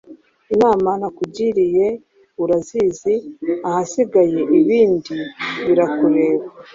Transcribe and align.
Inama 0.53 0.89
nakugiriye 0.99 1.87
urazizi! 2.43 3.13
Ahasigaye 3.67 4.39
ibindi 4.59 5.15
birakureba! 5.65 6.45